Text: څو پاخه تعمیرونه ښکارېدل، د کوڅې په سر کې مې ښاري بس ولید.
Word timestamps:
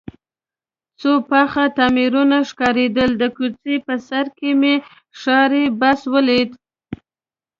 څو 0.99 1.11
پاخه 1.29 1.63
تعمیرونه 1.77 2.37
ښکارېدل، 2.49 3.09
د 3.21 3.23
کوڅې 3.37 3.75
په 3.85 3.95
سر 4.07 4.25
کې 4.37 4.49
مې 4.61 4.75
ښاري 5.19 5.65
بس 5.79 5.99
ولید. 6.13 6.49